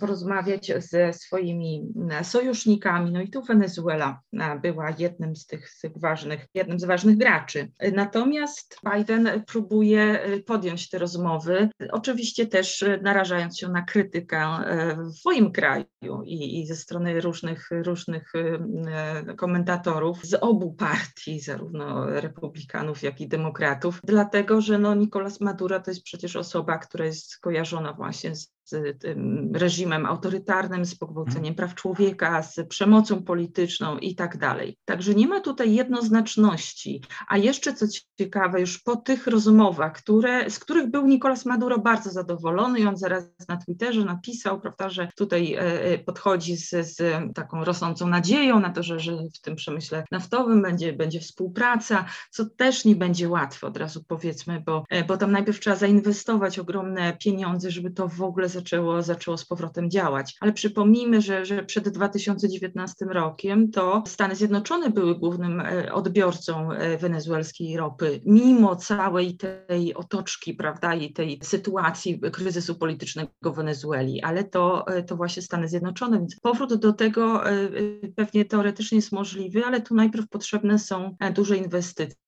porozmawiać 0.00 0.72
ze 0.78 1.12
swoimi 1.12 1.88
sojusznikami. 2.22 3.12
No 3.12 3.20
i 3.20 3.30
tu 3.30 3.42
Wenezuela 3.42 4.20
była 4.62 4.94
jednym 4.98 5.36
z 5.36 5.46
tych, 5.46 5.70
z 5.70 5.80
tych 5.80 5.98
ważnych, 5.98 6.46
jednym 6.54 6.78
z 6.78 6.84
ważnych 6.84 7.16
graczy. 7.16 7.70
Natomiast 7.94 8.80
Biden 8.94 9.44
próbuje 9.46 10.20
podjąć 10.46 10.88
te 10.88 10.98
rozmowy, 10.98 11.68
oczywiście 11.92 12.46
też 12.46 12.84
narażając 13.02 13.58
się 13.58 13.68
na 13.68 13.82
krytykę 13.82 14.46
w 14.98 15.18
swoim 15.18 15.52
kraju 15.52 15.86
i, 16.24 16.60
i 16.60 16.66
ze 16.66 16.76
strony 16.76 17.20
różnych, 17.20 17.68
różnych 17.70 18.32
komentatorów 19.36 20.24
z 20.24 20.34
obu 20.34 20.72
partii 20.72 20.95
partii, 20.96 21.40
zarówno 21.40 22.06
republikanów, 22.20 23.02
jak 23.02 23.20
i 23.20 23.28
demokratów, 23.28 24.00
dlatego 24.04 24.60
że 24.60 24.78
no, 24.78 24.94
Nicolas 24.94 25.40
Maduro 25.40 25.80
to 25.80 25.90
jest 25.90 26.02
przecież 26.02 26.36
osoba, 26.36 26.78
która 26.78 27.04
jest 27.04 27.30
skojarzona 27.30 27.92
właśnie 27.92 28.36
z 28.36 28.55
z 28.66 29.00
tym 29.00 29.50
reżimem 29.54 30.06
autorytarnym, 30.06 30.84
z 30.84 30.94
pogwałceniem 30.94 31.52
mhm. 31.52 31.54
praw 31.54 31.74
człowieka, 31.74 32.42
z 32.42 32.68
przemocą 32.68 33.22
polityczną 33.22 33.98
i 33.98 34.14
tak 34.14 34.36
dalej. 34.36 34.78
Także 34.84 35.14
nie 35.14 35.28
ma 35.28 35.40
tutaj 35.40 35.74
jednoznaczności. 35.74 37.02
A 37.28 37.38
jeszcze 37.38 37.74
co 37.74 37.86
ciekawe, 38.18 38.60
już 38.60 38.78
po 38.78 38.96
tych 38.96 39.26
rozmowach, 39.26 39.92
które, 39.92 40.50
z 40.50 40.58
których 40.58 40.90
był 40.90 41.06
Nicolas 41.06 41.46
Maduro 41.46 41.78
bardzo 41.78 42.10
zadowolony 42.10 42.80
i 42.80 42.86
on 42.86 42.96
zaraz 42.96 43.24
na 43.48 43.56
Twitterze 43.56 44.04
napisał, 44.04 44.60
prawda, 44.60 44.88
że 44.88 45.08
tutaj 45.16 45.54
e, 45.54 45.60
e, 45.60 45.98
podchodzi 45.98 46.56
z, 46.56 46.70
z 46.70 46.98
taką 47.34 47.64
rosnącą 47.64 48.06
nadzieją 48.08 48.60
na 48.60 48.70
to, 48.70 48.82
że, 48.82 49.00
że 49.00 49.12
w 49.34 49.40
tym 49.40 49.56
przemyśle 49.56 50.04
naftowym 50.10 50.62
będzie, 50.62 50.92
będzie 50.92 51.20
współpraca, 51.20 52.04
co 52.30 52.44
też 52.44 52.84
nie 52.84 52.96
będzie 52.96 53.28
łatwe, 53.28 53.66
od 53.66 53.76
razu 53.76 54.04
powiedzmy, 54.08 54.62
bo, 54.66 54.84
e, 54.90 55.04
bo 55.04 55.16
tam 55.16 55.32
najpierw 55.32 55.60
trzeba 55.60 55.76
zainwestować 55.76 56.58
ogromne 56.58 57.16
pieniądze, 57.20 57.70
żeby 57.70 57.90
to 57.90 58.08
w 58.08 58.22
ogóle 58.22 58.48
zaczęło, 58.56 59.02
zaczęło 59.02 59.36
z 59.36 59.46
powrotem 59.46 59.90
działać. 59.90 60.36
Ale 60.40 60.52
przypomnijmy, 60.52 61.20
że, 61.20 61.44
że 61.44 61.62
przed 61.62 61.88
2019 61.88 63.04
rokiem 63.04 63.70
to 63.70 64.02
Stany 64.06 64.36
Zjednoczone 64.36 64.90
były 64.90 65.18
głównym 65.18 65.60
e, 65.60 65.92
odbiorcą 65.92 66.72
e, 66.72 66.96
wenezuelskiej 66.96 67.76
ropy, 67.76 68.20
mimo 68.24 68.76
całej 68.76 69.36
tej 69.36 69.94
otoczki, 69.94 70.54
prawda, 70.54 70.94
i 70.94 71.12
tej 71.12 71.40
sytuacji 71.42 72.20
kryzysu 72.32 72.74
politycznego 72.74 73.30
w 73.42 73.56
Wenezueli, 73.56 74.22
ale 74.22 74.44
to, 74.44 74.86
e, 74.86 75.02
to 75.02 75.16
właśnie 75.16 75.42
Stany 75.42 75.68
Zjednoczone, 75.68 76.18
więc 76.18 76.40
powrót 76.40 76.74
do 76.74 76.92
tego 76.92 77.42
pewnie 78.16 78.44
teoretycznie 78.44 78.96
jest 78.96 79.12
możliwy, 79.12 79.64
ale 79.64 79.80
tu 79.80 79.94
najpierw 79.94 80.28
potrzebne 80.28 80.78
są 80.78 81.16
duże 81.34 81.56
inwestycje 81.56 82.25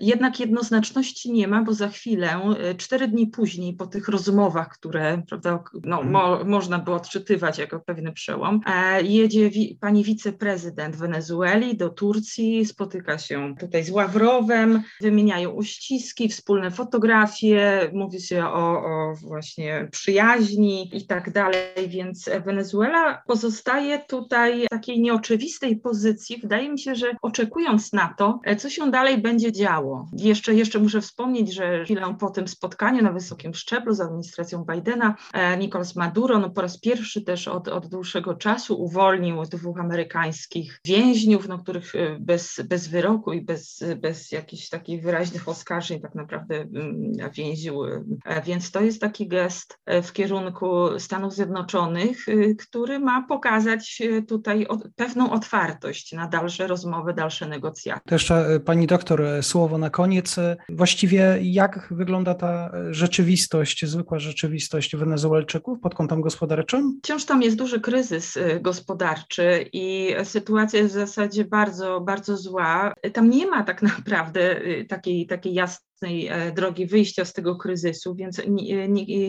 Jednak 0.00 0.40
jednoznaczności 0.40 1.32
nie 1.32 1.48
ma, 1.48 1.62
bo 1.62 1.74
za 1.74 1.88
chwilę, 1.88 2.40
cztery 2.76 3.08
dni 3.08 3.26
później, 3.26 3.74
po 3.74 3.86
tych 3.86 4.08
rozmowach, 4.08 4.68
które 4.68 5.22
prawda, 5.28 5.64
no, 5.84 6.02
mhm. 6.02 6.10
mo, 6.10 6.44
można 6.44 6.78
było 6.78 6.96
odczytywać 6.96 7.58
jako 7.58 7.80
pewien 7.80 8.12
przełom, 8.12 8.60
jedzie 9.02 9.50
wi 9.50 9.78
pani 9.80 10.04
wiceprezydent 10.04 10.96
Wenezueli 10.96 11.76
do 11.76 11.88
Turcji, 11.88 12.66
spotyka 12.66 13.18
się 13.18 13.54
tutaj 13.60 13.84
z 13.84 13.90
Ławrowem, 13.90 14.82
wymieniają 15.00 15.50
uściski, 15.50 16.28
wspólne 16.28 16.70
fotografie, 16.70 17.90
mówi 17.92 18.20
się 18.20 18.44
o, 18.44 18.84
o 18.84 19.14
właśnie 19.22 19.88
przyjaźni 19.92 20.90
i 20.96 21.06
tak 21.06 21.32
dalej, 21.32 21.88
więc 21.88 22.30
Wenezuela 22.44 23.22
pozostaje 23.26 23.98
tutaj 24.08 24.66
w 24.66 24.68
takiej 24.68 25.00
nieoczywistej 25.00 25.76
pozycji. 25.76 26.38
Wydaje 26.42 26.72
mi 26.72 26.78
się, 26.78 26.94
że 26.94 27.06
oczekując 27.22 27.92
na 27.92 28.14
to, 28.18 28.40
co 28.58 28.70
się 28.70 28.90
dalej 28.90 29.18
będzie 29.18 29.39
działo. 29.48 30.08
Jeszcze, 30.12 30.54
jeszcze 30.54 30.78
muszę 30.78 31.00
wspomnieć, 31.00 31.54
że 31.54 31.84
chwilę 31.84 32.16
po 32.20 32.30
tym 32.30 32.48
spotkaniu 32.48 33.02
na 33.02 33.12
wysokim 33.12 33.54
szczeblu 33.54 33.94
z 33.94 34.00
administracją 34.00 34.64
Bidena, 34.64 35.14
e, 35.32 35.56
Nicolas 35.56 35.96
Maduro 35.96 36.38
no 36.38 36.50
po 36.50 36.60
raz 36.60 36.80
pierwszy 36.80 37.22
też 37.22 37.48
od, 37.48 37.68
od 37.68 37.86
dłuższego 37.86 38.34
czasu 38.34 38.82
uwolnił 38.82 39.40
dwóch 39.50 39.80
amerykańskich 39.80 40.80
więźniów, 40.84 41.48
no, 41.48 41.58
których 41.58 41.94
e, 41.94 42.16
bez, 42.20 42.60
bez 42.68 42.88
wyroku 42.88 43.32
i 43.32 43.42
bez, 43.42 43.84
bez 43.96 44.32
jakichś 44.32 44.68
takich 44.68 45.02
wyraźnych 45.02 45.48
oskarżeń 45.48 46.00
tak 46.00 46.14
naprawdę 46.14 46.56
mm, 46.56 47.12
więził. 47.34 47.84
E, 47.84 48.42
więc 48.44 48.70
to 48.70 48.80
jest 48.80 49.00
taki 49.00 49.28
gest 49.28 49.78
w 50.02 50.12
kierunku 50.12 50.98
Stanów 50.98 51.34
Zjednoczonych, 51.34 52.26
który 52.58 52.98
ma 52.98 53.26
pokazać 53.28 54.02
tutaj 54.28 54.66
pewną 54.96 55.30
otwartość 55.30 56.12
na 56.12 56.28
dalsze 56.28 56.66
rozmowy, 56.66 57.14
dalsze 57.14 57.48
negocjacje. 57.48 58.02
To 58.08 58.14
jeszcze 58.14 58.60
pani 58.64 58.86
doktor, 58.86 59.22
słowo 59.40 59.78
na 59.78 59.90
koniec. 59.90 60.36
Właściwie 60.68 61.38
jak 61.42 61.88
wygląda 61.90 62.34
ta 62.34 62.70
rzeczywistość, 62.90 63.86
zwykła 63.86 64.18
rzeczywistość 64.18 64.96
Wenezuelczyków 64.96 65.80
pod 65.80 65.94
kątem 65.94 66.20
gospodarczym? 66.20 66.98
Wciąż 67.02 67.24
tam 67.24 67.42
jest 67.42 67.56
duży 67.56 67.80
kryzys 67.80 68.38
gospodarczy 68.60 69.68
i 69.72 70.14
sytuacja 70.24 70.80
jest 70.80 70.94
w 70.94 70.98
zasadzie 70.98 71.44
bardzo, 71.44 72.00
bardzo 72.00 72.36
zła. 72.36 72.92
Tam 73.12 73.30
nie 73.30 73.46
ma 73.46 73.64
tak 73.64 73.82
naprawdę 73.82 74.60
takiej, 74.88 75.26
takiej 75.26 75.54
jasnej 75.54 75.89
E, 76.02 76.52
drogi 76.52 76.86
wyjścia 76.86 77.24
z 77.24 77.32
tego 77.32 77.56
kryzysu, 77.56 78.14
więc 78.14 78.42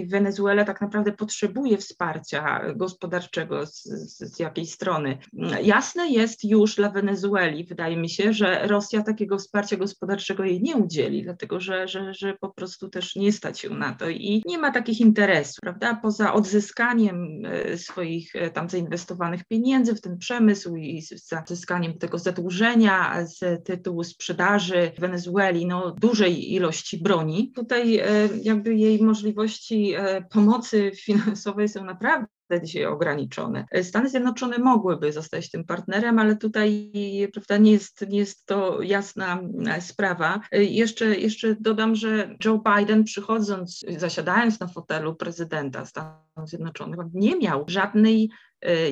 Wenezuela 0.08 0.66
tak 0.66 0.82
naprawdę 0.82 1.12
potrzebuje 1.12 1.78
wsparcia 1.78 2.74
gospodarczego 2.76 3.66
z, 3.66 3.84
z, 3.84 4.40
jakiejś 4.40 4.72
strony. 4.72 5.18
Jasne 5.64 6.10
jest 6.10 6.44
już 6.44 6.76
dla 6.76 6.90
Wenezueli, 6.90 7.64
wydaje 7.64 7.98
mi 7.98 8.10
się, 8.10 8.34
że 8.34 8.68
Rosja 8.68 9.04
takiego 9.04 9.38
wsparcia 9.38 9.78
gospodarczego 9.78 10.44
jej 10.44 10.62
nie 10.62 10.76
udzieli, 10.76 11.24
dlatego 11.24 11.60
że, 11.60 11.88
że, 11.88 12.14
że 12.14 12.34
po 12.34 12.50
prostu 12.50 12.90
też 12.90 13.16
nie 13.16 13.32
stać 13.32 13.60
się 13.60 13.70
na 13.70 13.94
to 13.94 14.10
i 14.10 14.44
nie 14.46 14.58
ma 14.58 14.72
takich 14.72 15.00
interesów, 15.00 15.60
prawda? 15.62 16.00
Poza 16.02 16.34
odzyskaniem 16.34 17.46
e, 17.46 17.78
swoich 17.78 18.36
e, 18.36 18.50
tam 18.50 18.70
zainwestowanych 18.70 19.44
pieniędzy 19.44 19.96
w 19.96 20.02
ten 20.02 20.18
przemysł 20.18 20.76
i 20.76 21.04
zyskaniem 21.48 21.98
tego 21.98 22.18
zadłużenia 22.18 23.26
z 23.26 23.66
tytułu 23.66 24.04
sprzedaży 24.04 24.92
Wenezueli, 25.00 25.66
no 25.66 25.92
dużej 25.92 26.61
ilości 26.62 26.98
broni. 26.98 27.52
Tutaj 27.56 27.98
e, 27.98 28.06
jakby 28.44 28.76
jej 28.76 29.04
możliwości 29.04 29.94
e, 29.94 30.22
pomocy 30.22 30.92
finansowej 30.96 31.70
są 31.70 31.86
naprawdę 31.86 32.28
dzisiaj 32.64 32.86
ograniczone. 32.86 33.66
Stany 33.84 34.10
Zjednoczone 34.10 34.58
mogłyby 34.58 35.14
zostać 35.14 35.52
tym 35.52 35.64
partnerem, 35.64 36.20
ale 36.20 36.36
tutaj 36.36 36.92
prawda, 37.34 37.58
nie, 37.58 37.72
jest, 37.72 38.08
nie 38.10 38.20
jest 38.20 38.46
to 38.46 38.82
jasna 38.82 39.42
e, 39.68 39.82
sprawa. 39.82 40.40
Jeszcze, 40.52 41.06
jeszcze 41.06 41.56
dodam, 41.60 41.96
że 41.96 42.36
Joe 42.46 42.64
Biden 42.76 43.04
przychodząc, 43.04 43.86
zasiadając 43.98 44.60
na 44.60 44.68
fotelu 44.68 45.16
prezydenta 45.16 45.86
Stanów 45.86 46.20
Zjednoczonych, 46.46 47.00
nie 47.14 47.36
miał 47.36 47.66
żadnej 47.68 48.30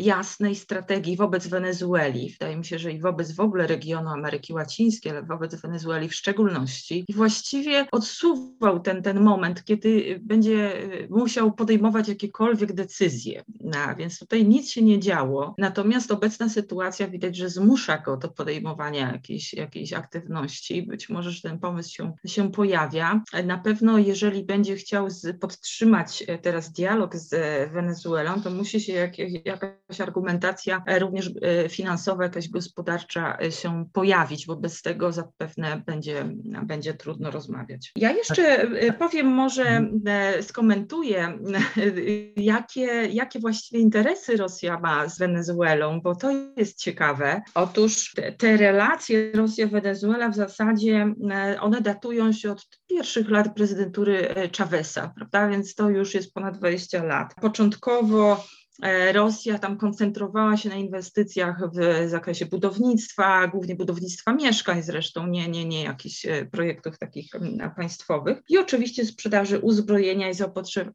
jasnej 0.02 0.56
strategii 0.56 1.18
wobec 1.18 1.48
Wenezueli. 1.48 2.30
Wydaje 2.30 2.58
mi 2.58 2.66
się, 2.66 2.80
że 2.80 2.92
i 2.92 3.00
wobec 3.00 3.32
w 3.32 3.40
ogóle 3.40 3.68
regionu 3.68 4.10
Ameryki 4.10 4.54
Łacińskiej, 4.54 5.12
ale 5.12 5.24
wobec 5.24 5.56
Wenezueli 5.56 6.10
w 6.10 6.16
szczególności. 6.16 7.06
I 7.08 7.14
właściwie 7.14 7.88
odsuwał 7.92 8.80
ten, 8.80 9.04
ten 9.04 9.20
moment, 9.20 9.64
kiedy 9.64 10.20
będzie 10.24 10.84
y, 10.84 11.08
musiał 11.10 11.52
podejmować 11.52 12.08
jakiekolwiek 12.08 12.74
decyzje. 12.74 13.44
No, 13.62 13.96
więc 13.98 14.20
tutaj 14.20 14.48
nic 14.48 14.72
się 14.72 14.82
nie 14.82 15.00
działo. 15.00 15.56
Natomiast 15.58 16.12
obecna 16.12 16.50
sytuacja 16.50 17.08
widać, 17.08 17.36
że 17.36 17.50
zmusza 17.50 17.98
go 17.98 18.18
do 18.18 18.30
podejmowania 18.30 19.12
jakiejś, 19.12 19.54
jakiejś 19.54 19.94
aktywności. 19.94 20.84
Być 20.84 21.10
może, 21.10 21.32
że 21.32 21.42
ten 21.42 21.60
pomysł 21.60 21.94
się, 21.94 22.14
się 22.26 22.52
pojawia. 22.52 23.22
Na 23.46 23.58
pewno, 23.58 23.98
jeżeli 23.98 24.44
będzie 24.44 24.76
chciał 24.76 25.10
z, 25.10 25.40
podtrzymać 25.40 26.24
e, 26.28 26.38
teraz 26.38 26.72
dialog 26.72 27.16
z 27.16 27.30
Wenezuelą, 27.72 28.42
to 28.42 28.50
musi 28.50 28.82
się 28.82 28.94
jak, 28.94 29.20
jak 29.46 29.59
jakaś 29.68 30.02
argumentacja 30.02 30.84
e, 30.86 31.00
również 31.00 31.32
e, 31.42 31.70
finansowa, 31.70 32.24
jakaś 32.24 32.50
gospodarcza 32.50 33.38
e, 33.42 33.52
się 33.52 33.86
pojawić, 33.94 34.46
bo 34.46 34.56
bez 34.56 34.82
tego 34.82 35.12
zapewne 35.12 35.82
będzie, 35.86 36.26
będzie 36.64 36.94
trudno 36.94 37.32
rozmawiać. 37.32 37.92
Ja 37.96 38.12
jeszcze 38.12 38.68
powiem, 39.00 39.28
może 39.28 39.90
skomentuję, 40.42 41.40
jakie, 42.36 42.86
jakie 43.12 43.40
właściwie 43.40 43.82
interesy 43.82 44.38
Rosja 44.38 44.80
ma 44.80 45.10
z 45.10 45.18
Wenezuelą, 45.18 46.02
bo 46.02 46.16
to 46.16 46.32
jest 46.58 46.80
ciekawe. 46.80 47.42
Otóż 47.56 48.14
te, 48.14 48.32
te 48.32 48.58
relacje 48.58 49.32
Rosja-Wenezuela 49.32 50.30
w 50.30 50.36
zasadzie 50.36 51.14
one 51.60 51.82
datują 51.82 52.32
się 52.32 52.52
od 52.52 52.68
pierwszych 52.90 53.30
lat 53.30 53.56
prezydentury 53.56 54.36
Chaveza, 54.58 55.14
prawda? 55.16 55.50
Więc 55.50 55.76
to 55.76 55.90
już 55.90 56.14
jest 56.14 56.34
ponad 56.34 56.58
20 56.58 57.04
lat. 57.04 57.36
Początkowo 57.42 58.44
Rosja 59.14 59.60
tam 59.60 59.78
koncentrowała 59.78 60.58
się 60.58 60.70
na 60.70 60.76
inwestycjach 60.76 61.62
w 61.74 62.10
zakresie 62.10 62.46
budownictwa, 62.46 63.48
głównie 63.48 63.76
budownictwa 63.76 64.34
mieszkań 64.34 64.84
zresztą, 64.84 65.28
nie, 65.28 65.48
nie, 65.48 65.66
nie 65.66 65.84
jakichś 65.84 66.26
e, 66.26 66.46
projektów 66.46 66.98
takich 66.98 67.32
państwowych 67.76 68.42
i 68.50 68.58
oczywiście 68.58 69.06
sprzedaży 69.06 69.60
uzbrojenia 69.60 70.30
i 70.30 70.34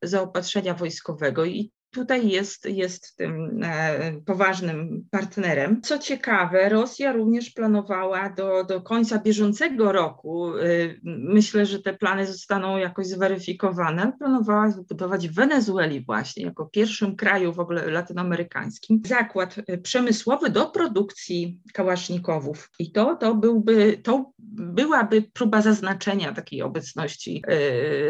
zaopatrzenia 0.02 0.74
wojskowego. 0.74 1.44
I 1.44 1.72
tutaj 1.94 2.28
jest, 2.28 2.64
jest 2.64 3.16
tym 3.16 3.60
e, 3.62 4.12
poważnym 4.26 5.04
partnerem. 5.10 5.82
Co 5.82 5.98
ciekawe, 5.98 6.68
Rosja 6.68 7.12
również 7.12 7.50
planowała 7.50 8.28
do, 8.30 8.64
do 8.64 8.80
końca 8.82 9.18
bieżącego 9.18 9.92
roku, 9.92 10.56
e, 10.56 10.62
myślę, 11.04 11.66
że 11.66 11.82
te 11.82 11.94
plany 11.94 12.26
zostaną 12.26 12.76
jakoś 12.76 13.06
zweryfikowane, 13.06 14.12
planowała 14.18 14.68
wybudować 14.68 15.28
w 15.28 15.34
Wenezueli 15.34 16.04
właśnie, 16.04 16.44
jako 16.44 16.66
pierwszym 16.66 17.16
kraju 17.16 17.52
w 17.52 17.60
ogóle 17.60 17.90
latynoamerykańskim, 17.90 19.02
zakład 19.06 19.56
e, 19.66 19.78
przemysłowy 19.78 20.50
do 20.50 20.66
produkcji 20.66 21.60
kałasznikowów. 21.72 22.70
I 22.78 22.92
to, 22.92 23.16
to, 23.16 23.34
byłby, 23.34 24.00
to 24.02 24.32
byłaby 24.56 25.22
próba 25.22 25.62
zaznaczenia 25.62 26.32
takiej 26.32 26.62
obecności 26.62 27.42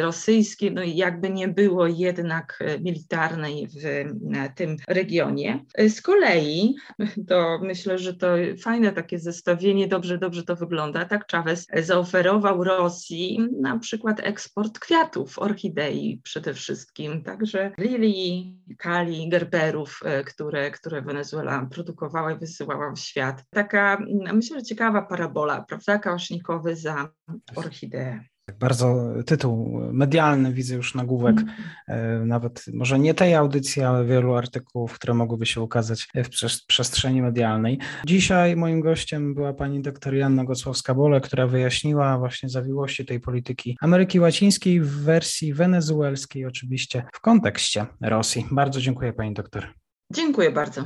rosyjskiej, 0.01 0.73
no 0.73 0.83
i 0.83 0.97
jakby 0.97 1.31
nie 1.31 1.49
było 1.49 1.87
jednak 1.87 2.65
militarnej 2.81 3.69
w 3.69 4.09
tym 4.57 4.77
regionie. 4.89 5.65
Z 5.89 6.03
kolei, 6.03 6.75
to 7.29 7.59
myślę, 7.63 7.99
że 7.99 8.15
to 8.15 8.29
fajne 8.63 8.93
takie 8.93 9.19
zestawienie, 9.19 9.89
dobrze, 9.89 10.19
dobrze 10.19 10.43
to 10.43 10.57
wygląda, 10.57 11.05
tak 11.05 11.33
Chavez 11.33 11.67
zaoferował 11.83 12.65
Rosji 12.65 13.49
na 13.61 13.79
przykład 13.79 14.21
eksport 14.21 14.79
kwiatów, 14.79 15.39
orchidei 15.39 16.21
przede 16.25 16.55
wszystkim, 16.55 17.23
także 17.23 17.73
lilii, 17.79 18.59
kali, 18.79 19.29
gerberów, 19.29 20.01
które, 20.27 20.71
które 20.71 21.03
Wenezuela 21.03 21.69
produkowała 21.71 22.33
i 22.33 22.39
wysyłała 22.39 22.93
w 22.93 22.99
świat. 22.99 23.45
Taka, 23.51 23.99
myślę, 24.33 24.59
że 24.59 24.65
ciekawa 24.65 25.03
parabola, 25.03 25.65
prawda, 25.69 25.99
za 26.77 27.09
orchideę. 27.57 28.25
Bardzo 28.59 29.13
tytuł 29.27 29.81
medialny, 29.93 30.53
widzę 30.53 30.75
już 30.75 30.95
nagłówek, 30.95 31.37
mm. 31.89 32.29
nawet 32.29 32.65
może 32.75 32.99
nie 32.99 33.15
tej 33.15 33.35
audycji, 33.35 33.83
ale 33.83 34.05
wielu 34.05 34.35
artykułów, 34.35 34.93
które 34.95 35.15
mogłyby 35.15 35.47
się 35.47 35.61
ukazać 35.61 36.09
w 36.15 36.29
przestrzeni 36.67 37.23
medialnej. 37.23 37.79
Dzisiaj 38.07 38.57
moim 38.57 38.81
gościem 38.81 39.35
była 39.35 39.53
pani 39.53 39.83
doktor 39.83 40.15
Janna 40.15 40.45
Gocławska-Bole, 40.45 41.21
która 41.21 41.47
wyjaśniła 41.47 42.19
właśnie 42.19 42.49
zawiłości 42.49 43.05
tej 43.05 43.21
polityki 43.21 43.77
Ameryki 43.81 44.21
Łacińskiej 44.21 44.81
w 44.81 44.91
wersji 44.91 45.55
wenezuelskiej, 45.55 46.47
oczywiście 46.47 47.05
w 47.13 47.21
kontekście 47.21 47.87
Rosji. 48.01 48.47
Bardzo 48.51 48.81
dziękuję 48.81 49.13
pani 49.13 49.35
doktor. 49.35 49.67
Dziękuję 50.13 50.51
bardzo. 50.51 50.85